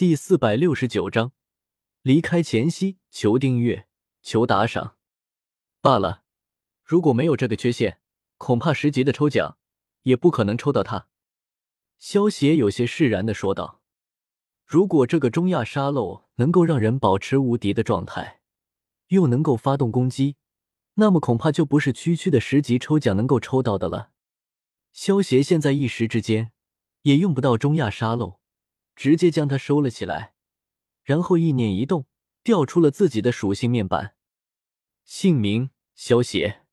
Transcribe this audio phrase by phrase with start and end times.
[0.00, 1.32] 第四百六十九章，
[2.00, 3.86] 离开前夕，求订阅，
[4.22, 4.96] 求打赏。
[5.82, 6.22] 罢了，
[6.82, 8.00] 如果没有这个缺陷，
[8.38, 9.58] 恐怕十级的抽奖
[10.04, 11.08] 也不可能抽到他。
[11.98, 13.82] 萧协有些释然的说道
[14.64, 18.40] ：“如果这个中亚沙漏能够让人保持无敌的状态，
[19.08, 20.36] 又能够发动攻击，
[20.94, 24.12] 那么恐怕就不是区区的十级抽奖能够抽到的了。”
[24.94, 26.52] 萧协现在一时之间
[27.02, 28.39] 也用不到中亚沙漏。
[29.00, 30.34] 直接将它收了起来，
[31.02, 32.04] 然后意念一动，
[32.42, 34.14] 调出了自己的属性面板。
[35.04, 36.66] 姓名：萧邪，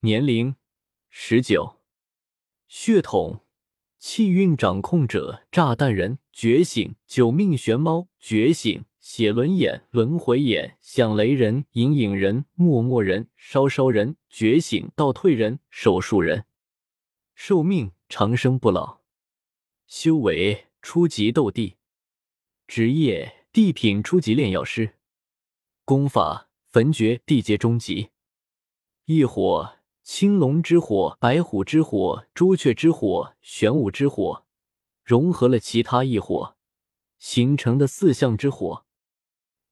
[0.00, 0.56] 年龄：
[1.10, 1.82] 十九，
[2.66, 3.44] 血统：
[3.98, 16.46] 气运掌控者，炸弹人，觉醒，九命玄猫，觉醒，血轮眼，轮回眼，响雷人，隐隐人，默默人，烧烧人，觉醒，倒退人，手术人，
[17.34, 19.02] 寿命：长生不老，
[19.86, 20.68] 修为。
[20.84, 21.78] 初级斗帝，
[22.66, 24.96] 职业地品初级炼药师，
[25.86, 28.10] 功法焚诀地阶中级，
[29.06, 34.44] 异火青龙之火、白虎之火、朱雀之火、玄武之火，
[35.02, 36.54] 融合了其他异火
[37.18, 38.84] 形成的四象之火。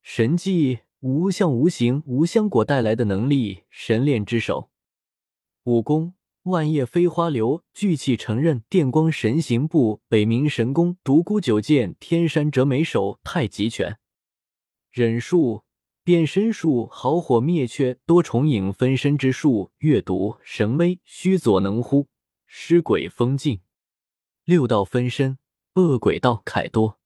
[0.00, 4.70] 神技无相无形无香果带来的能力，神炼之手。
[5.64, 6.14] 武功。
[6.44, 13.96] 万叶飞花流，聚气成刃，电光神行步，北冥神功，独孤九剑，天山折梅手，太极拳，
[14.90, 15.62] 忍术，
[16.02, 22.08] 变身术，好火灭却，多重影分身之术，阅读神威，虚佐能乎，
[22.44, 23.60] 尸鬼封禁，
[24.44, 25.38] 六道分身，
[25.74, 26.98] 恶鬼道凯多，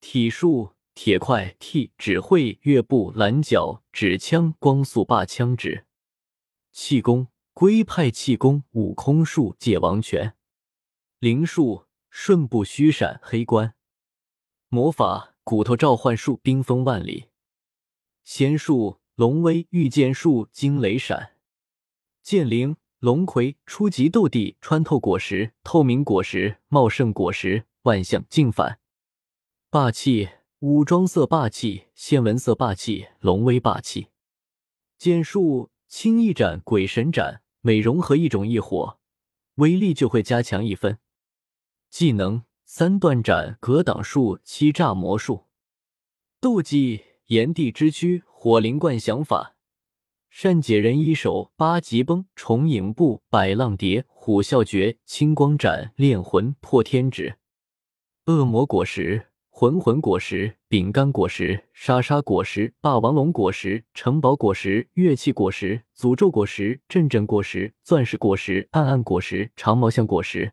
[0.00, 5.86] 体术，铁块替，指挥，月步拦脚，指枪，光速霸枪指，
[6.72, 7.28] 气功。
[7.60, 10.36] 龟派气功、悟空术、界王拳、
[11.18, 13.74] 灵术、瞬步虚闪、黑关。
[14.68, 17.30] 魔法、骨头召唤术、冰封万里。
[18.22, 21.32] 仙术、龙威、御剑术、惊雷闪、
[22.22, 28.78] 剑灵、龙葵、初级斗帝、穿透果实、透明果实、茂盛果实、万象镜反。
[29.68, 30.28] 霸气、
[30.60, 34.10] 武装色霸气、仙纹色霸气、龙威霸气。
[34.96, 37.42] 剑术、轻易斩、鬼神斩。
[37.60, 38.98] 每融合一种异火，
[39.56, 40.98] 威力就会加强一分。
[41.90, 45.46] 技能：三段斩、格挡术、欺诈魔术。
[46.40, 49.56] 斗技：炎帝之躯、火灵冠、想法、
[50.30, 57.38] 善解人一手、八极崩、重影步、百浪蝶、虎啸诀、青光斩、炼魂、破天指。
[58.26, 59.27] 恶魔果实。
[59.60, 70.52] 魂魂果实、饼干果实、沙沙果实、霸王龙果实、城堡果实、乐器果实、诅咒果实、阵阵果实、钻石果实、暗暗果实、长毛象果实、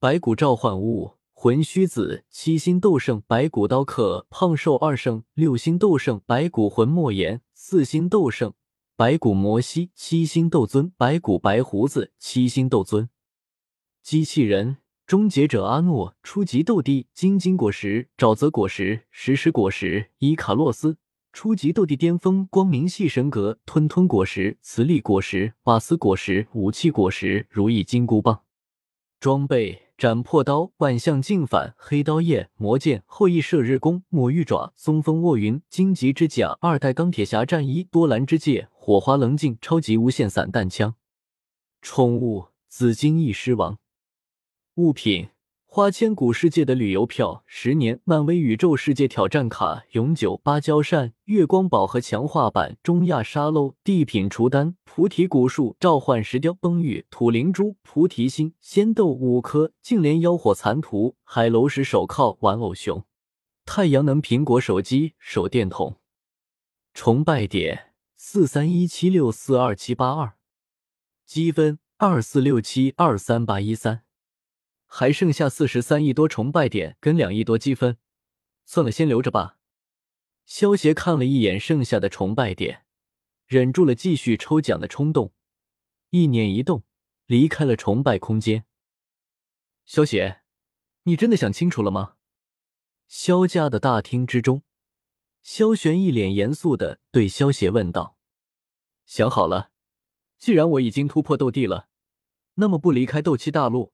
[0.00, 8.52] 白骨召唤物、魂虚子、七星斗圣、白骨刀客、胖瘦二圣、六星斗圣、白骨魂莫言、四星斗圣、
[8.96, 13.08] 白骨摩西、七星斗尊、白骨白胡子、七星斗尊、
[14.02, 14.78] 机器人。
[15.08, 20.98] 终结者阿诺，初级斗帝，金金果实、沼泽果实、石石果实，伊卡洛斯，
[21.32, 28.42] 初级斗帝巅峰，光明系神格，吞吞果实、磁力果实、瓦斯果实，武器果实，如意金箍棒。
[29.18, 40.96] 装备：斩破刀、万象镜反、黑刀叶、魔剑、后羿射日弓、墨玉爪、松风卧云、荆棘之甲、二代钢铁侠战衣、多兰之戒、火花棱镜、超级无限散弹枪。
[41.80, 43.78] 宠物：紫金翼狮王。
[44.78, 45.30] 物品：
[45.66, 63.02] 花千骨世界的旅游票，十年漫威宇宙世界挑战卡，永久芭蕉扇，月光宝盒强化版，中亚沙漏，地品除丹，菩提古树，召唤石雕，崩玉，土灵珠，菩提心，仙豆五颗，净莲妖火残图，海楼石手铐，玩偶熊，
[63.66, 65.96] 太阳能苹果手机，手电筒。
[66.94, 70.34] 崇拜点：四三一七六四二七八二，
[71.26, 74.04] 积分：二四六七二三八一三。
[74.90, 77.98] 还剩下四十三亿多崇拜点跟两亿多积分，
[78.64, 79.58] 算了，先留着吧。
[80.46, 82.86] 萧协看了一眼剩下的崇拜点，
[83.46, 85.34] 忍住了继续抽奖的冲动，
[86.08, 86.84] 意念一动，
[87.26, 88.64] 离开了崇拜空间。
[89.84, 90.40] 萧协，
[91.02, 92.14] 你真的想清楚了吗？
[93.06, 94.62] 萧家的大厅之中，
[95.42, 98.16] 萧玄一脸严肃的对萧协问道
[99.04, 99.70] ：“想好了，
[100.38, 101.90] 既然我已经突破斗帝了，
[102.54, 103.92] 那么不离开斗气大陆。”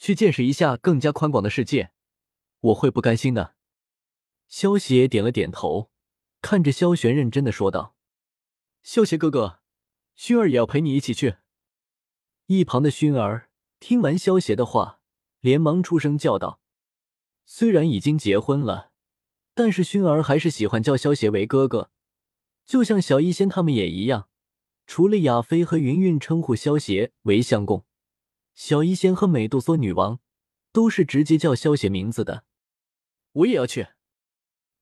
[0.00, 1.92] 去见识一下更加宽广的世界，
[2.60, 3.54] 我会不甘心的。
[4.48, 5.90] 萧邪点了点头，
[6.40, 7.94] 看着萧玄认真的说道
[8.82, 9.60] ：“萧邪哥哥，
[10.16, 11.36] 薰儿也要陪你一起去。”
[12.48, 15.00] 一旁的薰儿听完萧邪的话，
[15.40, 16.60] 连忙出声叫道
[17.44, 18.92] ：“虽然已经结婚了，
[19.54, 21.90] 但是薰儿还是喜欢叫萧邪为哥哥，
[22.64, 24.30] 就像小医仙他们也一样。
[24.86, 27.84] 除了亚飞和云云称呼萧邪为相公，
[28.62, 30.20] 小医仙和美杜莎女王
[30.70, 32.44] 都是直接叫萧邪名字的。
[33.32, 33.86] 我也要去。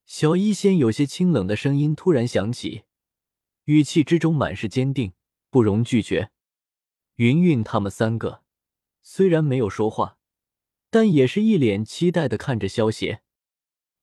[0.05, 2.83] 小医仙有些清冷的声音突然响起，
[3.67, 5.13] 语气之中满是坚定，
[5.49, 6.33] 不容拒绝。
[7.15, 8.43] 云云他们三个
[9.01, 10.19] 虽然没有说话，
[10.91, 13.23] 但也是一脸期待的看着萧邪。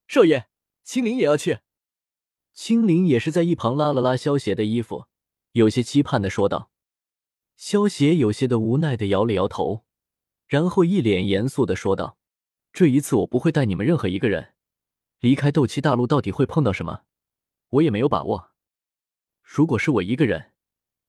[0.08, 0.48] 少爷，
[0.86, 1.60] 青灵也要去。
[2.54, 5.08] 青灵也是在一旁拉了拉萧邪的衣服。
[5.52, 6.72] 有些期盼的说道，
[7.56, 9.86] 萧邪有些的无奈的摇了摇头，
[10.46, 12.18] 然后一脸严肃的说道
[12.74, 14.54] ：“这一次我不会带你们任何一个人
[15.20, 17.04] 离开斗气大陆，到底会碰到什么，
[17.70, 18.52] 我也没有把握。
[19.42, 20.52] 如果是我一个人，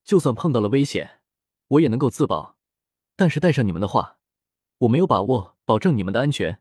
[0.05, 1.21] 就算碰到了危险，
[1.69, 2.57] 我也能够自保。
[3.17, 4.19] 但是带上你们的话，
[4.79, 6.61] 我没有把握保证你们的安全。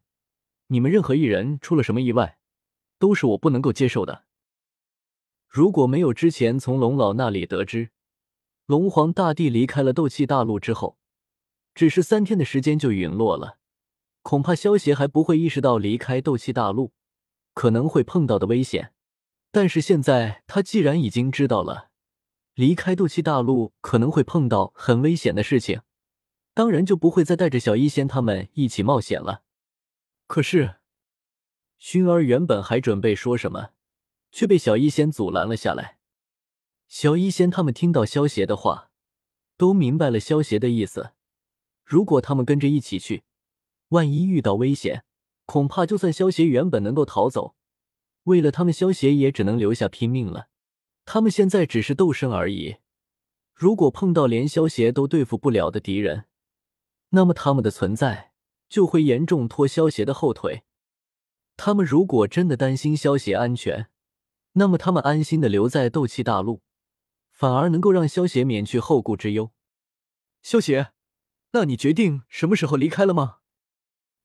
[0.68, 2.40] 你们任何一人出了什么意外，
[2.98, 4.26] 都是我不能够接受的。”
[5.48, 7.92] 如果没有之前从龙老那里得知，
[8.65, 10.97] 龙皇大帝离开了斗气大陆之后，
[11.73, 13.59] 只是三天的时间就陨落了，
[14.21, 16.94] 恐怕萧协还不会意识到离开斗气大陆
[17.53, 18.94] 可能会碰到的危险。
[19.51, 21.91] 但是现在他既然已经知道了
[22.56, 25.81] 离开斗气大陆可能会碰到很危险的事情，
[26.53, 29.44] 当然就不会再带着小医仙他们一起冒险了。
[30.27, 30.75] 可是，
[31.79, 33.69] 薰儿原本还准备说什么。
[34.31, 35.97] 却被小医仙阻拦了下来。
[36.97, 38.89] 小医仙他们听到萧邪的话，
[39.57, 41.12] 都明白了萧邪的意思。
[41.83, 43.25] 如果他们跟着一起去，
[43.89, 45.03] 万一遇到危险，
[45.45, 47.53] 恐怕就算萧邪原本能够逃走，
[48.24, 50.47] 为了他们，萧邪也只能留下拼命了。
[51.03, 52.77] 他们现在只是斗圣而已，
[53.53, 56.24] 如果碰到连萧邪都对付不了的敌人，
[57.09, 58.31] 那么他们的存在
[58.69, 60.63] 就会严重拖萧邪的后腿。
[61.57, 63.89] 他们如果真的担心萧邪安全，
[64.53, 66.62] 那么他们安心的留在斗气大陆，
[67.36, 69.52] 反而能够让萧邪免去后顾之忧。
[70.42, 70.94] 萧邪，
[71.52, 73.40] 那你决定什么时候离开了吗？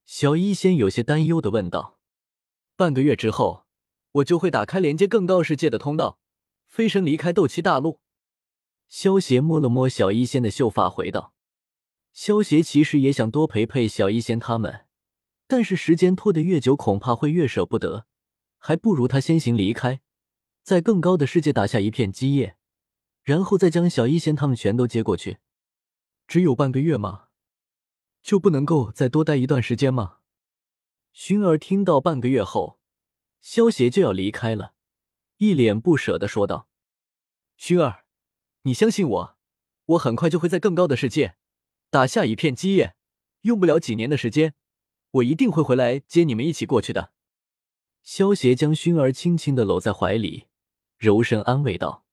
[0.04, 1.98] 小医仙有些担忧的问道。
[2.76, 3.66] 半个月之后，
[4.12, 6.20] 我就会打开连接更高世界的通道，
[6.68, 7.98] 飞升离开斗气大陆。
[8.88, 11.34] 萧邪摸了摸小医仙的秀发，回道
[12.14, 14.86] ：“萧邪其实也想多陪陪小医仙他们，
[15.48, 18.06] 但是时间拖得越久，恐怕会越舍不得，
[18.56, 20.00] 还不如他先行离开。”
[20.62, 22.56] 在更高的世界打下一片基业，
[23.30, 25.38] 然后再将小一仙他们全都接过去。
[26.26, 27.26] 只有半个月吗？
[28.22, 30.18] 就不能够再多待一段时间吗？
[31.14, 32.80] 薰儿听到半个月后，
[33.40, 34.74] 萧邪就要离开了，
[35.36, 36.66] 一脸不舍的说道
[37.56, 38.04] ：“薰儿，
[38.62, 39.36] 你相信我，
[39.86, 41.36] 我很快就会在更高的世界
[41.88, 42.96] 打下一片基业，
[43.42, 44.54] 用不了几年的时间，
[45.12, 47.12] 我一定会回来接你们一起过去的。”
[48.02, 50.48] 萧邪将薰儿轻轻的搂在怀里。
[50.98, 52.04] 柔声安慰道。